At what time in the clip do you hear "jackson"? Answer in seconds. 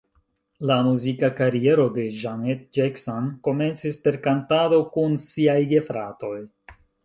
2.79-3.29